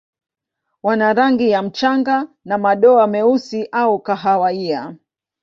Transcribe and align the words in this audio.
Wana 0.83 1.13
rangi 1.13 1.49
ya 1.49 1.61
mchanga 1.61 2.27
na 2.45 2.57
madoa 2.57 3.07
meusi 3.07 3.67
au 3.71 3.99
kahawia. 3.99 4.95